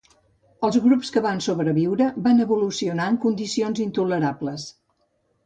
Els 0.67 0.77
grups 0.85 1.11
que 1.17 1.21
van 1.25 1.41
sobreviure 1.47 2.07
van 2.29 2.41
evolucionar 2.47 3.07
en 3.13 3.21
condicions 3.27 3.85
intolerables. 3.87 4.67